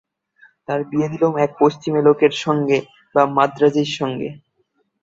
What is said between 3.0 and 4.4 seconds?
বা মান্দ্রাজীর সঙ্গে।